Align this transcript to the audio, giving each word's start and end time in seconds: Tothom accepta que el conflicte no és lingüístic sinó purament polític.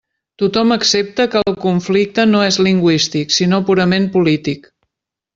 Tothom 0.41 0.71
accepta 0.75 1.25
que 1.33 1.41
el 1.49 1.57
conflicte 1.65 2.25
no 2.29 2.41
és 2.45 2.57
lingüístic 2.67 3.35
sinó 3.39 3.59
purament 3.69 4.09
polític. 4.17 4.65